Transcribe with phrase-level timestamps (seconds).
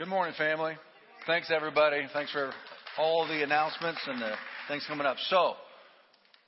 [0.00, 0.72] Good morning, family.
[1.26, 2.00] Thanks, everybody.
[2.14, 2.50] Thanks for
[2.96, 4.32] all the announcements and the
[4.66, 5.18] things coming up.
[5.28, 5.56] So,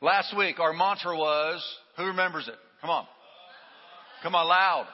[0.01, 1.62] last week our mantra was,
[1.99, 2.54] who remembers it?
[2.80, 3.07] Come on.
[4.23, 4.86] Come on, loud.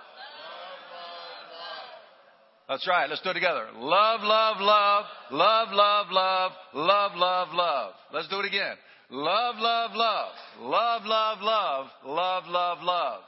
[2.68, 3.08] That's right.
[3.08, 3.68] Let's do it together.
[3.76, 7.92] Love, love, love, love, love, love, love, love, love.
[8.12, 8.74] Let's do it again.
[9.08, 13.20] Love, love, love, love, love, love, love, love, love.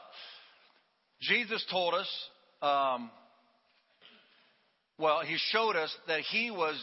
[1.20, 2.08] Jesus told us,
[2.62, 3.12] um,
[5.00, 6.76] well, he showed us that he was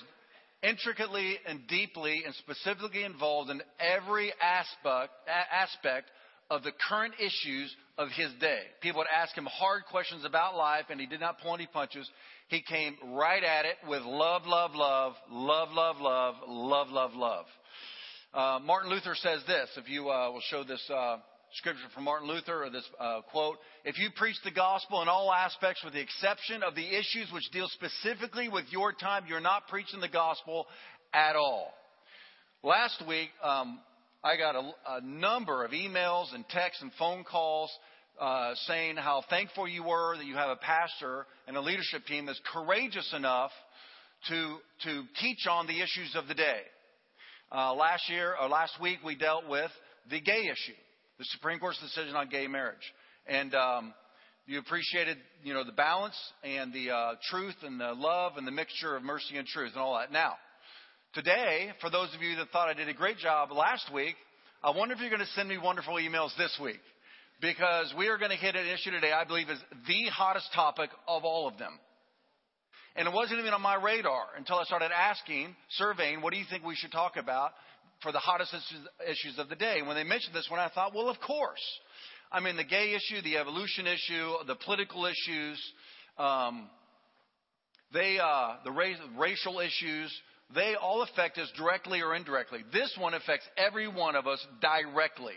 [0.64, 5.14] intricately and deeply and specifically involved in every aspect,
[5.52, 6.10] aspect
[6.50, 8.62] of the current issues of his day.
[8.82, 12.10] People would ask him hard questions about life, and he did not pull any punches.
[12.48, 17.46] He came right at it with love, love, love, love, love, love, love, love, love.
[18.34, 19.70] Uh, Martin Luther says this.
[19.78, 21.18] If you uh, will show this uh,
[21.54, 25.32] scripture from Martin Luther or this uh, quote, if you preach the gospel in all
[25.32, 29.68] aspects with the exception of the issues which deal specifically with your time, you're not
[29.68, 30.68] preaching the gospel
[31.14, 31.74] at all.
[32.64, 33.80] Last week, um,
[34.24, 37.72] I got a, a, number of emails and texts and phone calls
[38.20, 42.26] uh, saying how thankful you were that you have a pastor and a leadership team
[42.26, 43.52] that's courageous enough
[44.28, 46.62] to to teach on the issues of the day.
[47.52, 49.72] Uh, last year or last week, we dealt with
[50.10, 50.74] the gay issue
[51.18, 52.76] the Supreme Court's decision on gay marriage.
[53.28, 53.94] And um,
[54.46, 58.52] you appreciated, you know, the balance and the uh, truth and the love and the
[58.52, 60.12] mixture of mercy and truth and all that.
[60.12, 60.34] Now,
[61.14, 64.16] today, for those of you that thought I did a great job last week,
[64.64, 66.80] I wonder if you're going to send me wonderful emails this week.
[67.40, 70.90] Because we are going to hit an issue today I believe is the hottest topic
[71.08, 71.72] of all of them.
[72.96, 76.46] And it wasn't even on my radar until I started asking, surveying, what do you
[76.50, 77.52] think we should talk about?
[78.02, 78.54] For the hottest
[79.08, 79.82] issues of the day.
[79.82, 81.62] When they mentioned this one, I thought, well, of course.
[82.32, 85.74] I mean, the gay issue, the evolution issue, the political issues,
[86.18, 86.70] um,
[87.94, 90.14] they, uh, the ra- racial issues,
[90.54, 92.60] they all affect us directly or indirectly.
[92.72, 95.36] This one affects every one of us directly.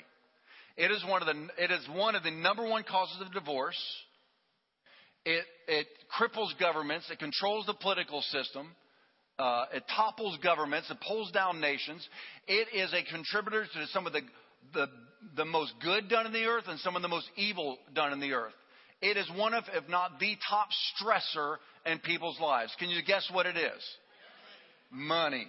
[0.77, 3.81] It is one of the, it is one of the number one causes of divorce.
[5.25, 5.87] It, it
[6.19, 7.11] cripples governments.
[7.11, 8.69] It controls the political system.
[9.41, 10.91] Uh, it topples governments.
[10.91, 12.07] It pulls down nations.
[12.47, 14.21] It is a contributor to some of the,
[14.75, 14.87] the,
[15.35, 18.21] the most good done in the earth and some of the most evil done in
[18.21, 18.53] the earth.
[19.01, 21.57] It is one of, if not the top stressor
[21.87, 22.75] in people's lives.
[22.79, 23.83] Can you guess what it is?
[24.91, 25.47] Money.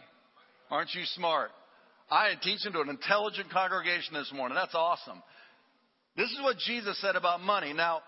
[0.69, 1.50] Aren't you smart?
[2.09, 4.56] I am teaching to an intelligent congregation this morning.
[4.56, 5.22] That's awesome.
[6.16, 7.73] This is what Jesus said about money.
[7.73, 8.03] Now,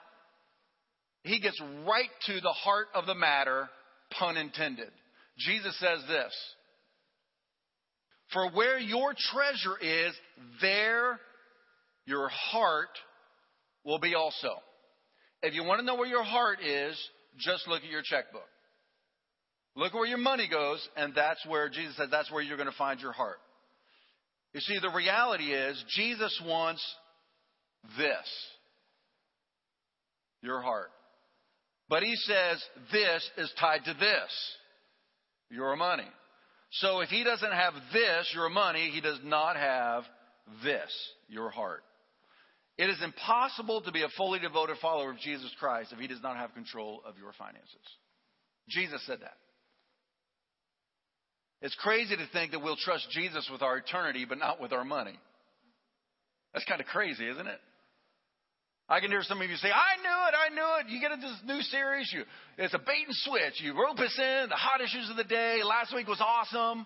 [1.23, 3.69] he gets right to the heart of the matter,
[4.17, 4.91] pun intended.
[5.38, 6.33] Jesus says this
[8.33, 10.13] For where your treasure is,
[10.61, 11.19] there
[12.05, 12.89] your heart
[13.83, 14.49] will be also.
[15.41, 16.97] If you want to know where your heart is,
[17.39, 18.47] just look at your checkbook.
[19.75, 22.77] Look where your money goes, and that's where Jesus said that's where you're going to
[22.77, 23.39] find your heart.
[24.53, 26.83] You see, the reality is Jesus wants
[27.97, 28.47] this
[30.41, 30.91] your heart.
[31.89, 34.57] But he says this is tied to this
[35.53, 36.07] your money.
[36.71, 40.03] So if he doesn't have this, your money, he does not have
[40.63, 40.91] this,
[41.29, 41.83] your heart.
[42.77, 46.23] It is impossible to be a fully devoted follower of Jesus Christ if he does
[46.23, 47.69] not have control of your finances.
[48.67, 49.37] Jesus said that.
[51.61, 54.83] It's crazy to think that we'll trust Jesus with our eternity, but not with our
[54.83, 55.17] money.
[56.53, 57.59] That's kind of crazy, isn't it?
[58.89, 60.94] I can hear some of you say, I knew it, I knew it.
[60.94, 62.23] You get into this new series, you,
[62.57, 63.61] it's a bait and switch.
[63.61, 65.61] You rope us in, the hot issues of the day.
[65.63, 66.85] Last week was awesome.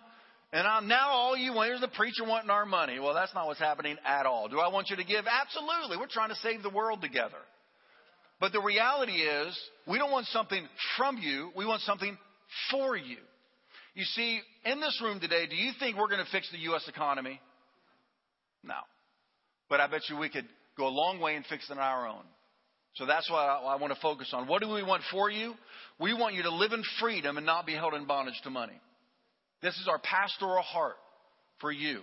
[0.53, 2.99] And I'm, now all you want, is the preacher wanting our money.
[2.99, 4.47] Well, that's not what's happening at all.
[4.47, 5.25] Do I want you to give?
[5.27, 5.97] Absolutely.
[5.97, 7.41] We're trying to save the world together.
[8.39, 10.65] But the reality is, we don't want something
[10.95, 11.49] from you.
[11.55, 12.17] We want something
[12.71, 13.17] for you.
[13.95, 16.85] You see, in this room today, do you think we're going to fix the U.S.
[16.87, 17.41] economy?
[18.63, 18.75] No.
[19.69, 20.45] But I bet you we could
[20.77, 22.23] go a long way in fixing our own.
[22.95, 24.47] So that's what I, I want to focus on.
[24.47, 25.53] What do we want for you?
[25.99, 28.79] We want you to live in freedom and not be held in bondage to money.
[29.61, 30.95] This is our pastoral heart
[31.59, 32.01] for you.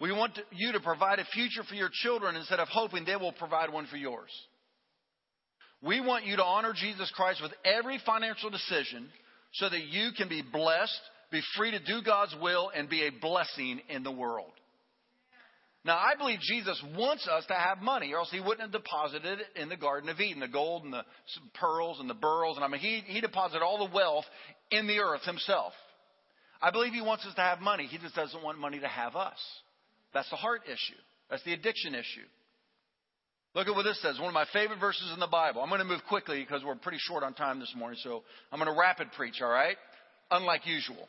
[0.00, 3.16] We want to, you to provide a future for your children instead of hoping they
[3.16, 4.30] will provide one for yours.
[5.82, 9.08] We want you to honor Jesus Christ with every financial decision
[9.52, 11.00] so that you can be blessed,
[11.30, 14.52] be free to do God's will, and be a blessing in the world.
[15.84, 19.40] Now, I believe Jesus wants us to have money, or else he wouldn't have deposited
[19.40, 21.04] it in the Garden of Eden, the gold and the
[21.60, 22.56] pearls and the beryls.
[22.56, 24.24] And I mean, he, he deposited all the wealth
[24.70, 25.74] in the earth himself.
[26.62, 27.84] I believe he wants us to have money.
[27.84, 29.36] He just doesn't want money to have us.
[30.14, 30.98] That's the heart issue.
[31.28, 32.24] That's the addiction issue.
[33.54, 34.18] Look at what this says.
[34.18, 35.60] One of my favorite verses in the Bible.
[35.60, 38.58] I'm going to move quickly because we're pretty short on time this morning, so I'm
[38.58, 39.76] going to rapid preach, all right?
[40.30, 41.08] Unlike usual.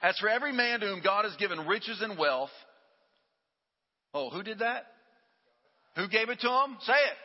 [0.00, 2.50] As for every man to whom God has given riches and wealth,
[4.14, 4.86] oh, who did that?
[5.96, 6.76] Who gave it to him?
[6.82, 7.16] Say it.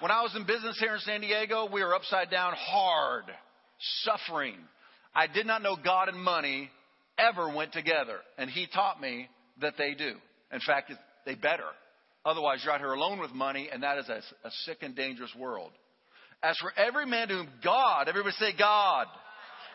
[0.00, 3.24] When I was in business here in San Diego, we were upside down hard,
[4.02, 4.56] suffering.
[5.14, 6.70] I did not know God and money
[7.18, 8.18] ever went together.
[8.36, 9.28] And he taught me
[9.60, 10.12] that they do.
[10.52, 10.92] In fact,
[11.26, 11.64] they better.
[12.24, 15.34] Otherwise, you're out here alone with money, and that is a, a sick and dangerous
[15.36, 15.72] world.
[16.42, 19.06] As for every man to whom God, everybody say God,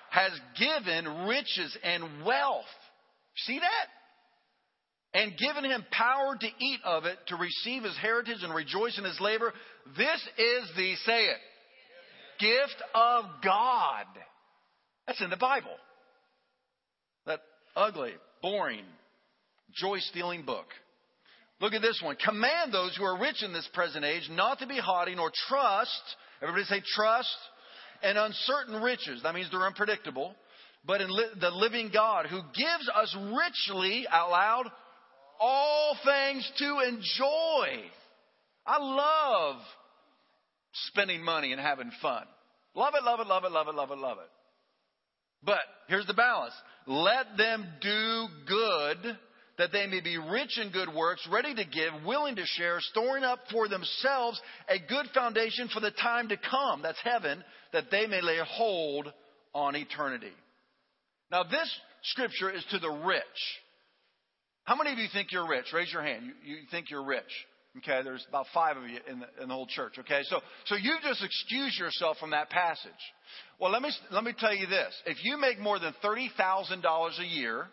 [0.10, 2.66] has given riches and wealth.
[3.36, 3.88] See that?
[5.14, 9.04] And given him power to eat of it, to receive his heritage and rejoice in
[9.04, 9.54] his labor.
[9.96, 11.38] This is the, say it,
[12.40, 14.06] gift of God.
[15.06, 15.76] That's in the Bible.
[17.28, 17.42] That
[17.76, 18.86] ugly, boring,
[19.76, 20.66] joy stealing book.
[21.62, 22.16] Look at this one.
[22.16, 26.02] Command those who are rich in this present age not to be haughty nor trust.
[26.42, 27.38] Everybody say trust
[28.02, 29.22] and uncertain riches.
[29.24, 30.36] That means they're unpredictable.
[30.86, 34.72] But in li- the living God who gives us richly out loud
[35.44, 37.84] all things to enjoy.
[38.66, 39.58] I love
[40.88, 42.24] spending money and having fun.
[42.74, 44.30] Love it, love it, love it, love it, love it, love it.
[45.44, 46.54] But here's the balance.
[46.88, 49.18] Let them do good
[49.58, 53.24] that they may be rich in good works, ready to give, willing to share, storing
[53.24, 56.82] up for themselves a good foundation for the time to come.
[56.82, 57.44] That's heaven,
[57.74, 59.12] that they may lay hold
[59.54, 60.32] on eternity.
[61.30, 61.70] Now, this
[62.04, 63.24] scripture is to the rich.
[64.64, 65.66] How many of you think you're rich?
[65.74, 66.24] Raise your hand.
[66.26, 67.24] You, you think you're rich.
[67.80, 69.94] Okay, there's about five of you in the, in the whole church.
[69.98, 72.92] Okay, so so you just excuse yourself from that passage.
[73.60, 76.82] Well, let me let me tell you this: if you make more than thirty thousand
[76.82, 77.66] dollars a year,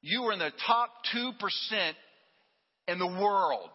[0.00, 1.96] you are in the top two percent
[2.86, 3.70] in the world.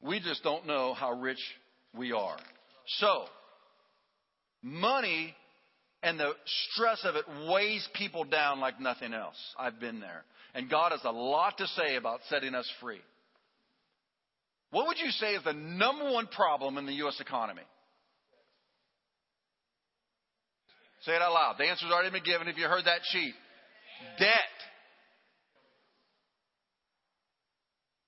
[0.00, 1.40] We just don't know how rich
[1.94, 2.38] we are.
[3.00, 3.24] So,
[4.62, 5.34] money
[6.02, 6.32] and the
[6.72, 9.36] stress of it weighs people down like nothing else.
[9.58, 10.24] I've been there.
[10.54, 13.00] And God has a lot to say about setting us free.
[14.70, 17.20] What would you say is the number one problem in the U.S.
[17.20, 17.62] economy?
[21.02, 21.56] Say it out loud.
[21.58, 23.34] The answer's already been given if you heard that sheet.
[24.18, 24.28] Debt.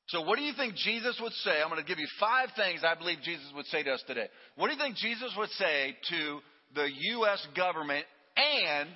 [0.09, 1.63] So, what do you think Jesus would say?
[1.63, 4.27] I'm going to give you five things I believe Jesus would say to us today.
[4.57, 6.41] What do you think Jesus would say to
[6.75, 7.47] the U.S.
[7.57, 8.05] government
[8.37, 8.89] and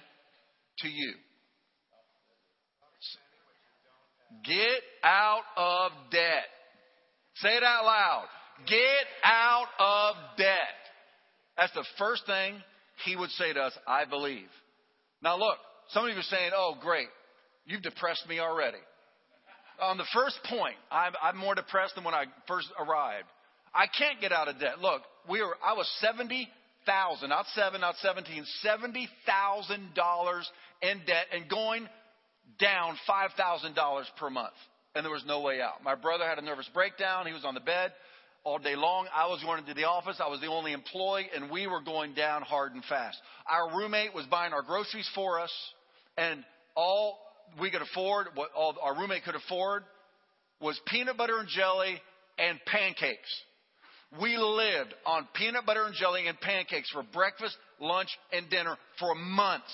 [0.78, 1.14] to you?
[4.44, 6.46] Get out of debt.
[7.36, 8.26] Say it out loud.
[8.66, 10.56] Get out of debt.
[11.56, 12.56] That's the first thing
[13.04, 14.48] he would say to us, I believe.
[15.22, 15.56] Now look,
[15.88, 17.08] some of you are saying, oh great,
[17.66, 18.78] you've depressed me already.
[19.80, 23.26] On the first point, I'm, I'm more depressed than when I first arrived.
[23.74, 24.78] I can't get out of debt.
[24.80, 25.90] Look, we were, I was
[26.86, 30.42] 70,000, not seven, not 17, $70,000
[30.82, 31.88] in debt and going
[32.60, 34.54] down $5,000 per month.
[34.94, 35.82] And there was no way out.
[35.82, 37.26] My brother had a nervous breakdown.
[37.26, 37.92] He was on the bed
[38.44, 39.06] all day long.
[39.14, 40.20] I was going into the office.
[40.24, 43.18] I was the only employee, and we were going down hard and fast.
[43.50, 45.52] Our roommate was buying our groceries for us,
[46.16, 46.44] and
[46.76, 47.18] all
[47.60, 49.82] we could afford, what all our roommate could afford,
[50.60, 52.00] was peanut butter and jelly
[52.38, 53.42] and pancakes.
[54.20, 59.14] We lived on peanut butter and jelly and pancakes for breakfast, lunch, and dinner for
[59.14, 59.72] months.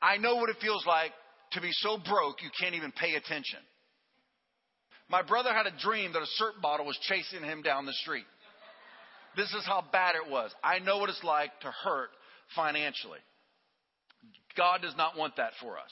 [0.00, 1.12] I know what it feels like
[1.52, 3.58] to be so broke you can't even pay attention.
[5.08, 8.24] My brother had a dream that a syrup bottle was chasing him down the street.
[9.36, 10.52] This is how bad it was.
[10.62, 12.10] I know what it's like to hurt
[12.54, 13.18] financially.
[14.56, 15.90] God does not want that for us.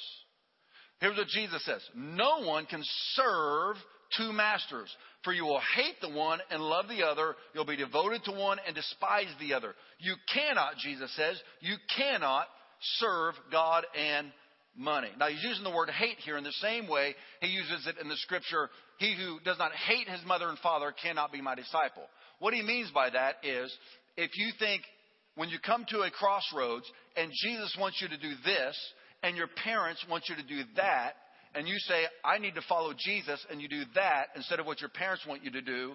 [1.01, 2.83] Here's what Jesus says No one can
[3.15, 3.77] serve
[4.17, 4.89] two masters,
[5.29, 7.37] for you will hate the one and love the other.
[7.53, 9.75] You'll be devoted to one and despise the other.
[9.99, 12.47] You cannot, Jesus says, you cannot
[12.97, 14.33] serve God and
[14.75, 15.11] money.
[15.21, 18.09] Now, he's using the word hate here in the same way he uses it in
[18.09, 22.05] the scripture He who does not hate his mother and father cannot be my disciple.
[22.39, 23.71] What he means by that is
[24.17, 24.81] if you think
[25.35, 28.79] when you come to a crossroads and Jesus wants you to do this,
[29.23, 31.17] and your parents want you to do that,
[31.59, 34.81] and you say, I need to follow Jesus, and you do that instead of what
[34.81, 35.95] your parents want you to do,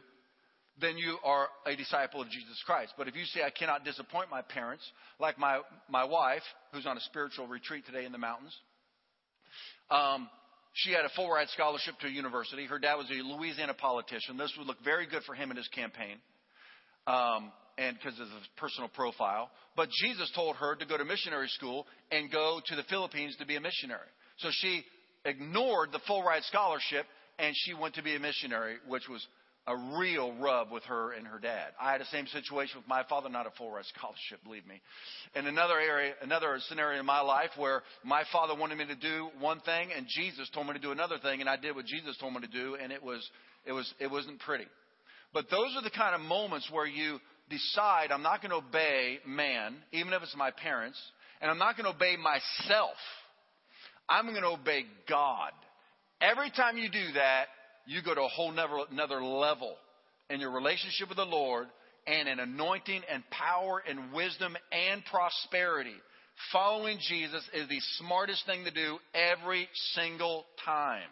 [0.82, 2.92] then you are a disciple of Jesus Christ.
[2.98, 4.84] But if you say, I cannot disappoint my parents,
[5.22, 6.42] like my, my wife,
[6.74, 8.54] who's on a spiritual retreat today in the mountains,
[9.90, 10.28] um,
[10.74, 12.66] she had a full ride scholarship to a university.
[12.66, 14.36] Her dad was a Louisiana politician.
[14.36, 16.18] This would look very good for him in his campaign,
[17.08, 19.50] um, and because of his personal profile.
[19.78, 23.46] But Jesus told her to go to missionary school and go to the Philippines to
[23.46, 24.12] be a missionary.
[24.40, 24.84] So she
[25.26, 27.06] ignored the full ride scholarship
[27.40, 29.26] and she went to be a missionary, which was
[29.66, 31.72] a real rub with her and her dad.
[31.80, 34.82] I had the same situation with my father, not a full ride scholarship, believe me.
[35.36, 39.30] And another area, another scenario in my life where my father wanted me to do
[39.40, 42.18] one thing and Jesus told me to do another thing and I did what Jesus
[42.18, 43.28] told me to do and it was,
[43.66, 44.68] it was, it wasn't pretty.
[45.34, 49.20] But those are the kind of moments where you decide I'm not going to obey
[49.26, 51.00] man, even if it's my parents,
[51.42, 52.96] and I'm not going to obey myself.
[54.14, 55.52] I'm going to obey God.
[56.22, 57.46] Every time you do that,
[57.88, 59.76] you go to a whole another level
[60.30, 61.68] in your relationship with the Lord
[62.06, 65.96] and in anointing and power and wisdom and prosperity.
[66.52, 71.10] Following Jesus is the smartest thing to do every single time.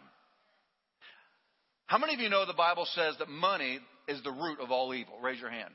[1.86, 4.94] How many of you know the Bible says that money is the root of all
[4.94, 5.14] evil?
[5.20, 5.74] Raise your hand.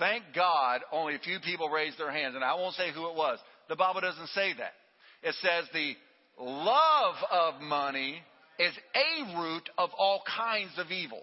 [0.00, 3.14] Thank God only a few people raised their hands, and I won't say who it
[3.14, 3.38] was.
[3.68, 4.72] The Bible doesn't say that.
[5.22, 5.94] It says the
[6.38, 8.22] love of money
[8.58, 11.22] is a root of all kinds of evil.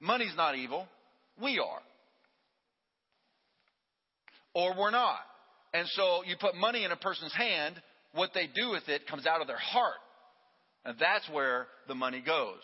[0.00, 0.86] Money's not evil.
[1.40, 1.80] We are.
[4.54, 5.20] Or we're not.
[5.72, 7.80] And so you put money in a person's hand,
[8.12, 9.94] what they do with it comes out of their heart.
[10.84, 12.62] And that's where the money goes.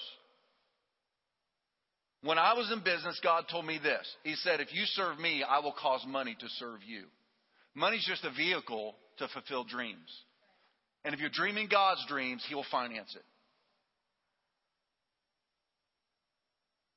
[2.22, 4.04] When I was in business, God told me this.
[4.24, 7.04] He said, if you serve me, I will cause money to serve you.
[7.74, 10.08] Money's just a vehicle to fulfill dreams.
[11.06, 13.22] And if you're dreaming God's dreams, He will finance it.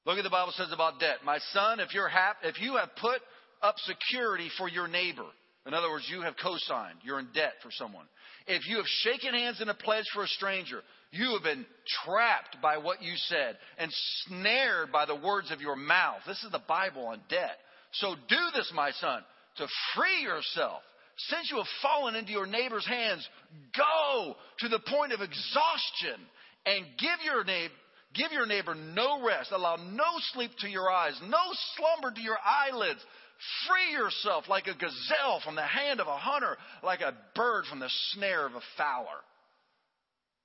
[0.07, 1.17] Look at the Bible says about debt.
[1.23, 3.21] My son, if you're hap- if you have put
[3.61, 5.27] up security for your neighbor,
[5.67, 8.05] in other words, you have co-signed, you're in debt for someone.
[8.47, 11.63] If you have shaken hands in a pledge for a stranger, you have been
[12.03, 13.91] trapped by what you said and
[14.25, 16.21] snared by the words of your mouth.
[16.25, 17.57] This is the Bible on debt.
[17.91, 19.21] So do this, my son,
[19.57, 20.81] to free yourself.
[21.27, 23.27] Since you have fallen into your neighbor's hands,
[23.75, 26.19] go to the point of exhaustion
[26.65, 27.73] and give your neighbor
[28.15, 29.51] Give your neighbor no rest.
[29.51, 31.37] Allow no sleep to your eyes, no
[31.75, 32.99] slumber to your eyelids.
[33.67, 37.79] Free yourself like a gazelle from the hand of a hunter, like a bird from
[37.79, 39.21] the snare of a fowler.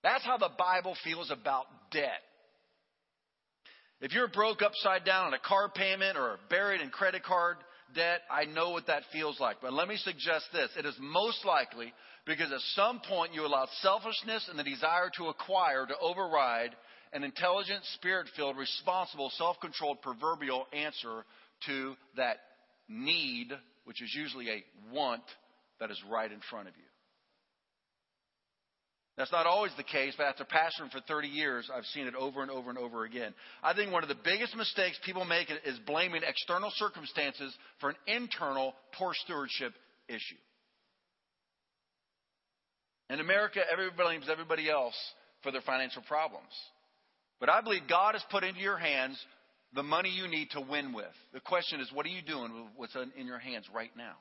[0.02, 2.21] That's how the Bible feels about debt.
[4.00, 7.57] If you're broke upside down on a car payment or buried in credit card
[7.95, 9.57] debt, I know what that feels like.
[9.63, 10.71] But let me suggest this.
[10.79, 11.93] It is most likely
[12.27, 16.71] because at some point you allowed selfishness and the desire to acquire to override
[17.13, 21.25] an intelligent, spirit filled, responsible, self controlled, proverbial answer
[21.67, 22.39] to that
[22.89, 23.53] need,
[23.85, 25.23] which is usually a want
[25.81, 26.94] that is right in front of you.
[29.16, 32.42] That's not always the case, but after pastoring for 30 years, I've seen it over
[32.42, 33.33] and over and over again.
[33.62, 37.97] I think one of the biggest mistakes people make is blaming external circumstances for an
[38.09, 39.73] internal poor stewardship
[40.09, 40.35] issue.
[43.09, 44.97] In America, everybody blames everybody else
[45.42, 46.50] for their financial problems.
[47.38, 49.16] But I believe God has put into your hands
[49.75, 51.12] the money you need to win with.
[51.33, 54.14] The question is, what are you doing with what's in your hands right now?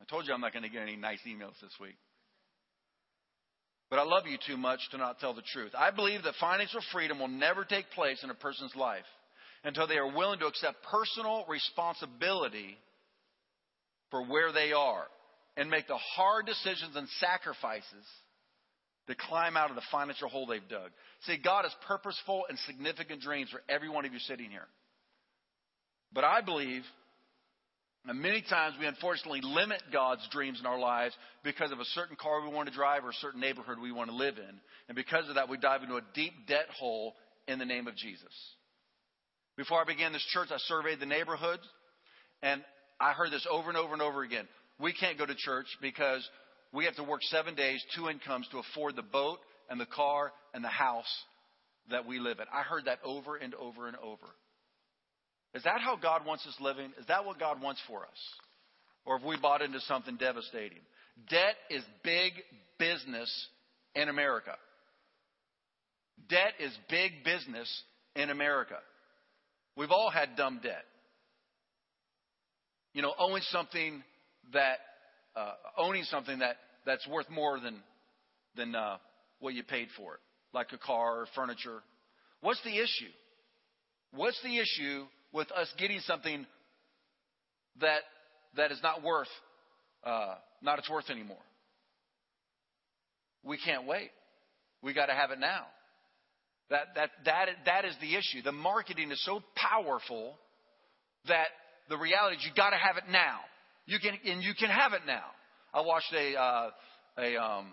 [0.00, 1.96] I told you I'm not going to get any nice emails this week.
[3.94, 5.70] But I love you too much to not tell the truth.
[5.78, 9.04] I believe that financial freedom will never take place in a person's life
[9.62, 12.76] until they are willing to accept personal responsibility
[14.10, 15.04] for where they are
[15.56, 18.04] and make the hard decisions and sacrifices
[19.06, 20.90] to climb out of the financial hole they've dug.
[21.26, 24.66] See, God has purposeful and significant dreams for every one of you sitting here.
[26.12, 26.82] But I believe
[28.12, 32.42] many times we unfortunately limit God's dreams in our lives because of a certain car
[32.42, 34.60] we want to drive or a certain neighborhood we want to live in.
[34.88, 37.14] And because of that, we dive into a deep debt hole
[37.48, 38.32] in the name of Jesus.
[39.56, 41.62] Before I began this church, I surveyed the neighborhoods,
[42.42, 42.62] and
[43.00, 44.48] I heard this over and over and over again.
[44.78, 46.28] We can't go to church because
[46.72, 49.38] we have to work seven days, two incomes to afford the boat
[49.70, 51.22] and the car and the house
[51.90, 52.46] that we live in.
[52.52, 54.26] I heard that over and over and over.
[55.54, 56.92] Is that how God wants us living?
[56.98, 58.18] Is that what God wants for us?
[59.06, 60.80] Or have we bought into something devastating?
[61.28, 62.32] Debt is big
[62.78, 63.30] business
[63.94, 64.56] in America.
[66.28, 67.68] Debt is big business
[68.16, 68.78] in America.
[69.76, 70.84] We've all had dumb debt.
[72.92, 74.02] You know, owing something
[74.52, 74.78] that
[75.36, 76.56] uh, owning something that,
[76.86, 77.76] that's worth more than,
[78.56, 78.96] than uh,
[79.40, 80.20] what you paid for it,
[80.52, 81.82] like a car or furniture.
[82.40, 83.10] What's the issue?
[84.12, 86.46] What's the issue with us getting something
[87.80, 88.00] that,
[88.56, 89.28] that is not worth,
[90.04, 91.36] uh, not its worth anymore?
[93.42, 94.10] We can't wait.
[94.82, 95.66] We got to have it now.
[96.70, 98.42] That, that, that, that is the issue.
[98.42, 100.36] The marketing is so powerful
[101.28, 101.48] that
[101.90, 103.40] the reality is you got to have it now.
[103.86, 105.24] You can, and you can have it now.
[105.74, 106.70] I watched a, uh,
[107.18, 107.66] a um,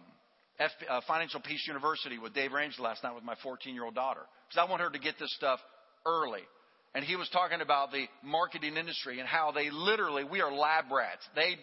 [0.60, 3.96] F, uh, Financial Peace University with Dave Ramsey last night with my 14 year old
[3.96, 5.60] daughter because I want her to get this stuff
[6.06, 6.41] early.
[6.93, 10.86] And he was talking about the marketing industry and how they literally, we are lab
[10.91, 11.24] rats.
[11.36, 11.55] They,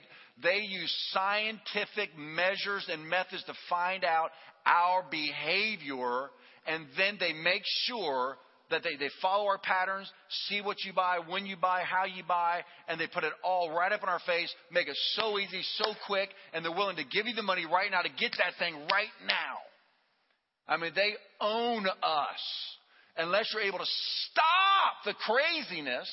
[0.43, 4.31] they use scientific measures and methods to find out
[4.65, 6.31] our behavior
[6.69, 8.37] and then they make sure
[8.71, 10.13] that they, they follow our patterns,
[10.47, 13.75] see what you buy, when you buy, how you buy, and they put it all
[13.75, 17.05] right up in our face, make it so easy, so quick, and they're willing to
[17.05, 19.57] give you the money right now to get that thing right now.
[20.69, 22.77] I mean, they own us.
[23.19, 23.87] Unless you're able to
[24.31, 26.09] stop the craziness,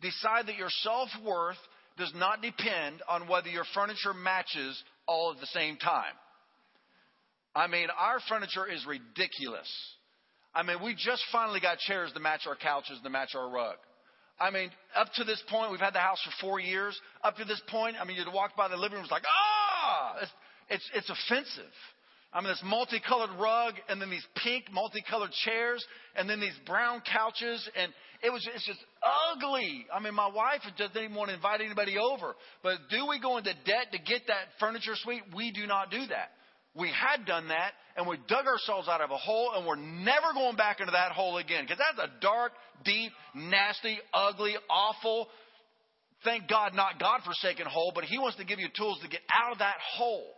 [0.00, 1.58] decide that your self worth
[1.98, 6.14] does not depend on whether your furniture matches all at the same time.
[7.54, 9.70] I mean, our furniture is ridiculous.
[10.54, 13.76] I mean, we just finally got chairs to match our couches, to match our rug.
[14.38, 16.98] I mean, up to this point, we've had the house for four years.
[17.24, 20.16] Up to this point, I mean, you'd walk by the living room, it's like, ah!
[20.20, 20.32] It's,
[20.68, 21.72] it's, it's offensive.
[22.36, 25.82] I mean, this multicolored rug, and then these pink multicolored chairs,
[26.16, 27.90] and then these brown couches, and
[28.22, 28.78] it was it's just
[29.32, 29.86] ugly.
[29.90, 32.36] I mean, my wife didn't even want to invite anybody over.
[32.62, 35.22] But do we go into debt to get that furniture suite?
[35.34, 36.32] We do not do that.
[36.74, 40.34] We had done that, and we dug ourselves out of a hole, and we're never
[40.34, 41.64] going back into that hole again.
[41.64, 42.52] Because that's a dark,
[42.84, 45.28] deep, nasty, ugly, awful,
[46.22, 49.22] thank God, not God forsaken hole, but He wants to give you tools to get
[49.32, 50.35] out of that hole.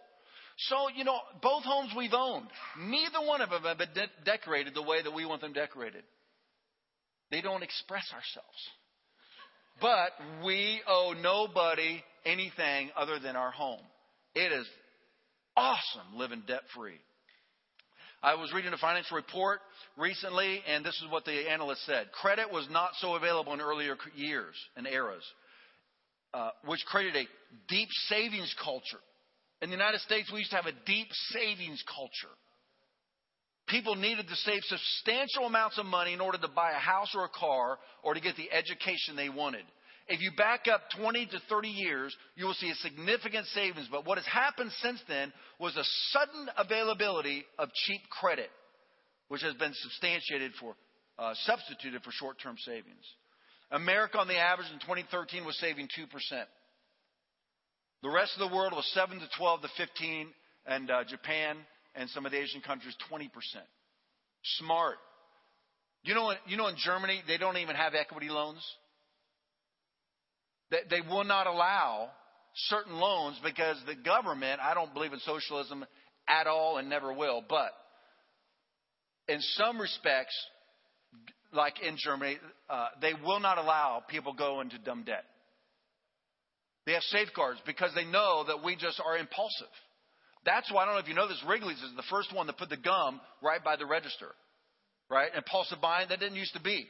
[0.58, 2.48] So, you know, both homes we've owned,
[2.78, 6.02] neither one of them have been de- decorated the way that we want them decorated.
[7.30, 8.58] They don't express ourselves.
[9.80, 10.10] But
[10.44, 13.82] we owe nobody anything other than our home.
[14.34, 14.66] It is
[15.56, 16.98] awesome living debt free.
[18.20, 19.60] I was reading a financial report
[19.96, 22.10] recently, and this is what the analyst said.
[22.10, 25.22] Credit was not so available in earlier years and eras,
[26.34, 27.28] uh, which created a
[27.68, 28.98] deep savings culture.
[29.60, 32.34] In the United States, we used to have a deep savings culture.
[33.66, 37.24] People needed to save substantial amounts of money in order to buy a house or
[37.24, 39.64] a car or to get the education they wanted.
[40.08, 43.88] If you back up 20 to 30 years, you will see a significant savings.
[43.90, 48.50] But what has happened since then was a sudden availability of cheap credit,
[49.28, 50.74] which has been substantiated for,
[51.18, 53.04] uh, substituted for short term savings.
[53.70, 56.48] America, on the average, in 2013 was saving 2%.
[58.02, 60.28] The rest of the world was 7 to 12 to 15,
[60.66, 61.56] and uh, Japan
[61.94, 63.28] and some of the Asian countries, 20%.
[64.58, 64.96] Smart.
[66.04, 68.64] You know, you know, in Germany, they don't even have equity loans.
[70.70, 72.10] They, they will not allow
[72.54, 75.84] certain loans because the government, I don't believe in socialism
[76.28, 77.72] at all and never will, but
[79.28, 80.34] in some respects,
[81.52, 85.24] like in Germany, uh, they will not allow people go into dumb debt.
[86.88, 89.68] They have safeguards because they know that we just are impulsive.
[90.46, 91.36] That's why I don't know if you know this.
[91.46, 94.32] Wrigley's is the first one to put the gum right by the register,
[95.10, 95.28] right?
[95.36, 96.88] Impulsive buying that didn't used to be.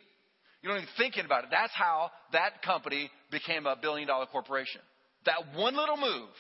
[0.63, 1.51] You don't even thinking about it.
[1.51, 4.83] That's how that company became a billion dollar corporation.
[5.27, 6.31] That one little move.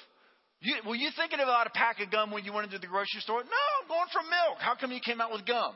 [0.60, 3.22] You, were you thinking about a pack of gum when you went into the grocery
[3.22, 3.42] store?
[3.42, 4.58] No, I'm going for milk.
[4.60, 5.74] How come you came out with gum?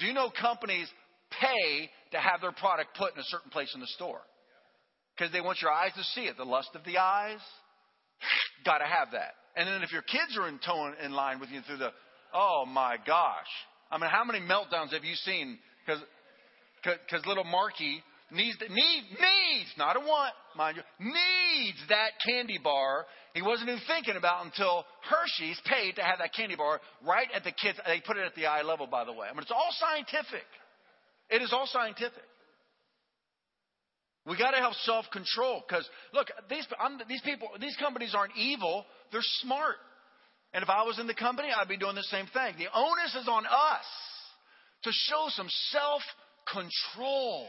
[0.00, 0.90] Do you know companies
[1.30, 4.22] pay to have their product put in a certain place in the store?
[5.18, 6.36] Because they want your eyes to see it.
[6.36, 7.40] The lust of the eyes,
[8.64, 9.34] got to have that.
[9.56, 11.90] And then if your kids are in tone in line with you through the,
[12.32, 13.50] oh my gosh.
[13.90, 15.58] I mean, how many meltdowns have you seen?
[15.84, 16.02] Because
[16.82, 23.04] because little Marky needs, need, needs, not a want, mind you, needs that candy bar.
[23.34, 27.44] He wasn't even thinking about until Hershey's paid to have that candy bar right at
[27.44, 27.78] the kids.
[27.86, 29.26] They put it at the eye level, by the way.
[29.28, 30.46] I mean, it's all scientific.
[31.30, 32.22] It is all scientific.
[34.28, 38.36] We got to have self control because look, these I'm, these people, these companies aren't
[38.36, 38.84] evil.
[39.10, 39.76] They're smart.
[40.52, 42.54] And if I was in the company, I'd be doing the same thing.
[42.58, 43.86] The onus is on us
[44.84, 46.02] to show some self
[46.52, 47.46] control.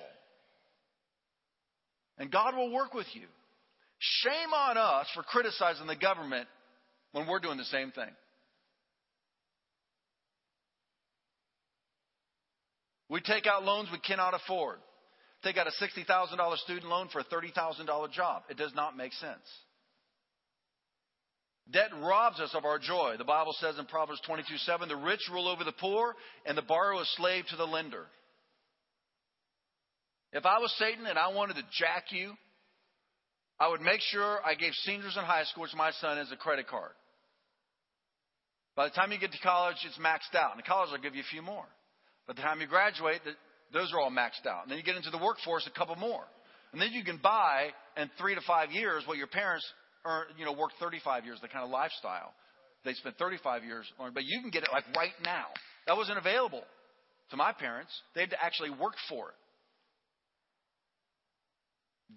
[2.18, 3.28] And God will work with you.
[4.00, 6.48] Shame on us for criticizing the government
[7.12, 8.12] when we're doing the same thing.
[13.10, 14.78] We take out loans we cannot afford.
[15.44, 18.44] Take out a $60,000 student loan for a $30,000 job.
[18.50, 19.38] It does not make sense.
[21.72, 23.16] Debt robs us of our joy.
[23.18, 26.64] The Bible says in Proverbs 22 7, the rich rule over the poor, and the
[26.64, 28.06] borrower is slave to the lender.
[30.34, 32.34] If I was Satan and I wanted to jack you,
[33.60, 36.38] I would make sure I gave seniors in high school, which my son is, a
[36.38, 36.92] credit card.
[38.76, 40.52] By the time you get to college, it's maxed out.
[40.52, 41.66] And in college, they'll give you a few more.
[42.28, 43.22] By the time you graduate,
[43.74, 44.64] those are all maxed out.
[44.64, 46.24] And then you get into the workforce, a couple more.
[46.72, 49.66] And then you can buy in three to five years what your parents
[50.06, 52.34] earn, you know, worked 35 years, the kind of lifestyle.
[52.86, 55.46] they spent 35 years on but you can get it like right now.
[55.88, 56.64] That wasn't available
[57.32, 57.92] to my parents.
[58.16, 59.36] They had to actually work for it.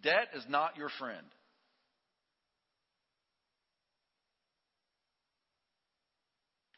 [0.03, 1.27] Debt is not your friend.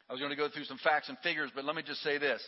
[0.09, 2.19] I was going to go through some facts and figures, but let me just say
[2.19, 2.43] this.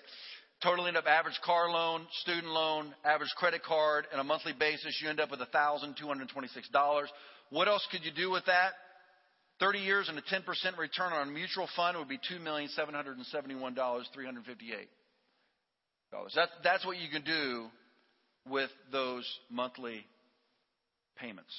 [0.62, 5.11] Totaling up average car loan, student loan, average credit card, and a monthly basis, you
[5.11, 7.07] end up with $1,226.
[7.51, 8.73] What else could you do with that?
[9.61, 10.42] 30 years and a 10%
[10.79, 14.87] return on a mutual fund would be $2,771,358.
[16.35, 17.66] That, that's what you can do
[18.49, 20.07] with those monthly
[21.19, 21.53] payments.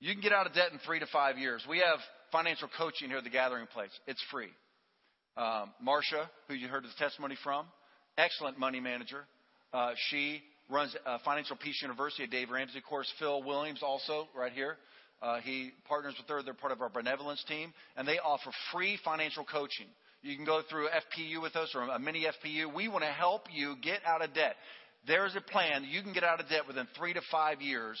[0.00, 1.64] You can get out of debt in three to five years.
[1.68, 1.98] We have
[2.30, 3.90] financial coaching here at the Gathering Place.
[4.06, 4.50] It's free.
[5.38, 7.64] Um, Marcia, who you heard the testimony from,
[8.16, 9.24] excellent money manager.
[9.72, 12.78] Uh, she runs uh, Financial Peace University at Dave Ramsey.
[12.78, 14.76] Of course, Phil Williams also right here.
[15.22, 16.42] Uh, he partners with her.
[16.42, 19.86] They're part of our benevolence team, and they offer free financial coaching.
[20.22, 22.74] You can go through FPU with us or a mini FPU.
[22.74, 24.56] We want to help you get out of debt.
[25.06, 25.86] There is a plan.
[25.88, 27.96] You can get out of debt within three to five years,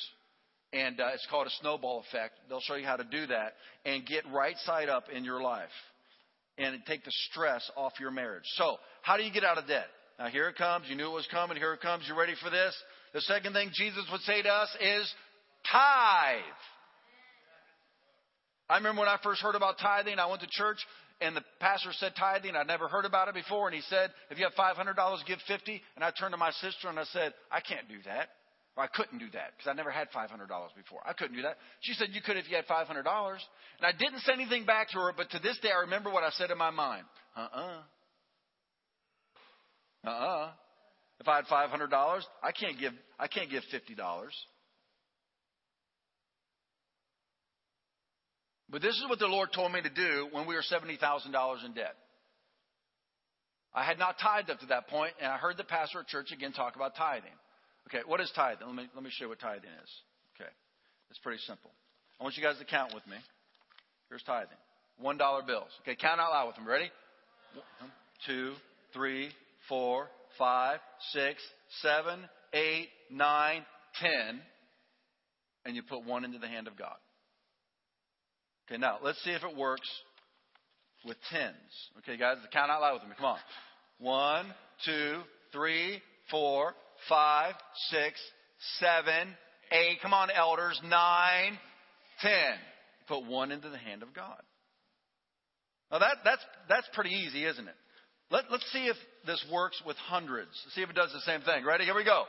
[0.72, 2.34] and uh, it's called a snowball effect.
[2.48, 5.70] They'll show you how to do that and get right side up in your life
[6.58, 8.44] and take the stress off your marriage.
[8.56, 9.86] So, how do you get out of debt?
[10.18, 10.86] Now, here it comes.
[10.88, 11.56] You knew it was coming.
[11.56, 12.04] Here it comes.
[12.08, 12.74] You ready for this?
[13.14, 15.14] The second thing Jesus would say to us is
[15.70, 16.42] tithe.
[18.68, 20.78] I remember when I first heard about tithing, I went to church
[21.20, 22.54] and the pastor said tithing.
[22.54, 23.66] I'd never heard about it before.
[23.66, 25.80] And he said, if you have $500, give 50.
[25.96, 28.28] And I turned to my sister and I said, I can't do that.
[28.78, 30.28] I couldn't do that because I never had $500
[30.76, 31.00] before.
[31.04, 31.56] I couldn't do that.
[31.80, 32.88] She said, you could if you had $500.
[32.88, 33.04] And
[33.82, 36.30] I didn't say anything back to her, but to this day I remember what I
[36.30, 37.04] said in my mind.
[37.36, 37.82] Uh-uh.
[40.06, 40.50] Uh-uh.
[41.20, 43.96] If I had $500, I can't give, I can't give $50.
[48.70, 51.72] But this is what the Lord told me to do when we were $70,000 in
[51.72, 51.94] debt.
[53.74, 56.32] I had not tithed up to that point, and I heard the pastor at church
[56.32, 57.32] again talk about tithing.
[57.88, 58.66] Okay, what is tithing?
[58.66, 59.90] Let me, let me show you what tithing is.
[60.36, 60.50] Okay,
[61.10, 61.70] it's pretty simple.
[62.20, 63.16] I want you guys to count with me.
[64.10, 64.58] Here's tithing
[65.02, 65.68] $1 bills.
[65.82, 66.70] Okay, count out loud with me.
[66.70, 66.90] Ready?
[67.80, 67.90] One,
[68.26, 68.52] two,
[68.92, 69.30] three,
[69.68, 70.80] four, five,
[71.12, 71.42] six,
[71.82, 72.20] seven,
[72.52, 73.64] eight, nine,
[74.00, 74.40] ten.
[75.64, 76.96] And you put one into the hand of God.
[78.68, 79.88] Okay, now let's see if it works
[81.06, 81.54] with tens.
[81.98, 83.14] Okay, guys, count out loud with me.
[83.16, 83.38] Come on.
[83.98, 84.46] One,
[84.84, 85.20] two,
[85.52, 86.74] three, four,
[87.08, 87.54] five,
[87.90, 88.20] six,
[88.78, 89.34] seven,
[89.72, 89.98] eight.
[90.02, 90.80] Come on, elders.
[90.84, 91.58] Nine,
[92.20, 92.54] ten.
[93.08, 94.40] Put one into the hand of God.
[95.90, 97.74] Now that, that's, that's pretty easy, isn't it?
[98.30, 100.50] Let, let's see if this works with hundreds.
[100.74, 101.64] See if it does the same thing.
[101.64, 101.84] Ready?
[101.84, 102.24] Here we go.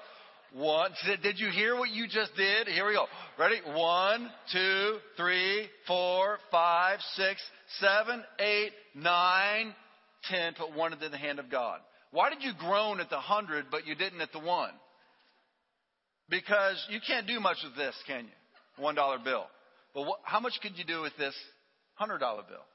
[0.53, 0.91] One.
[1.21, 2.67] Did you hear what you just did?
[2.67, 3.05] Here we go.
[3.37, 3.57] Ready?
[3.67, 7.41] One, two, three, four, five, six,
[7.79, 9.75] seven, eight, nine,
[10.29, 10.53] ten.
[10.53, 11.81] Put one into the hand of God.
[12.11, 14.71] Why did you groan at the hundred, but you didn't at the one?
[16.29, 18.83] Because you can't do much with this, can you?
[18.83, 19.45] One dollar bill.
[19.93, 21.35] But what, how much could you do with this
[21.95, 22.65] hundred dollar bill?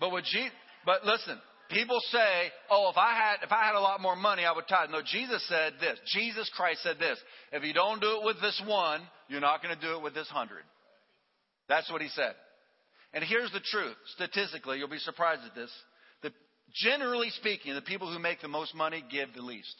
[0.00, 0.24] But what
[0.84, 1.38] but listen,
[1.70, 4.68] people say, "Oh, if I had if I had a lot more money, I would
[4.68, 5.98] tithe." No, Jesus said this.
[6.12, 7.18] Jesus Christ said this.
[7.52, 10.14] If you don't do it with this one, you're not going to do it with
[10.14, 10.62] this hundred.
[11.68, 12.34] That's what he said.
[13.12, 13.96] And here's the truth.
[14.14, 15.70] Statistically, you'll be surprised at this.
[16.22, 16.32] The,
[16.74, 19.76] generally speaking, the people who make the most money give the least.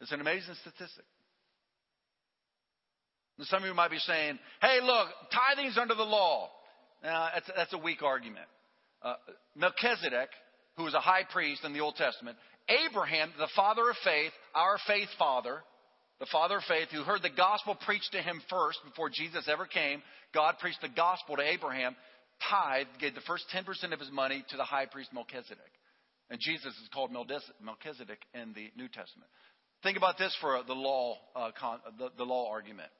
[0.00, 1.04] It's an amazing statistic.
[3.38, 6.50] And some of you might be saying, hey, look, tithing's under the law.
[7.06, 8.46] Now, that's, that's a weak argument.
[9.00, 9.14] Uh,
[9.54, 10.28] Melchizedek,
[10.76, 12.36] who was a high priest in the Old Testament,
[12.68, 15.62] Abraham, the father of faith, our faith father,
[16.18, 19.66] the father of faith, who heard the gospel preached to him first before Jesus ever
[19.66, 20.02] came,
[20.34, 21.94] God preached the gospel to Abraham,
[22.50, 25.72] tithed, gave the first 10% of his money to the high priest Melchizedek.
[26.28, 29.30] And Jesus is called Melchizedek in the New Testament.
[29.84, 32.90] Think about this for the law, uh, con, the, the law argument.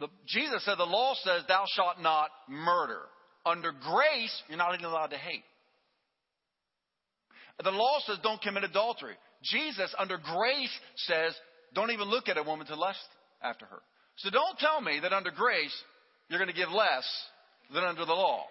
[0.00, 3.00] The, Jesus said the law says, Thou shalt not murder.
[3.44, 5.44] Under grace, you're not even allowed to hate.
[7.62, 9.14] The law says, Don't commit adultery.
[9.42, 11.34] Jesus, under grace, says,
[11.74, 12.98] Don't even look at a woman to lust
[13.42, 13.82] after her.
[14.16, 15.74] So don't tell me that under grace,
[16.28, 17.06] you're going to give less
[17.72, 18.44] than under the law.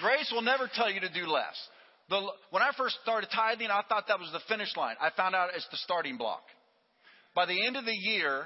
[0.00, 1.56] Grace will never tell you to do less.
[2.10, 2.20] The,
[2.50, 4.94] when I first started tithing, I thought that was the finish line.
[5.00, 6.42] I found out it's the starting block.
[7.36, 8.44] By the end of the year,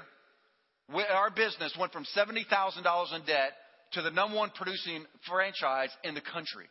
[0.93, 3.53] our business went from $70,000 in debt
[3.93, 6.67] to the number one producing franchise in the country.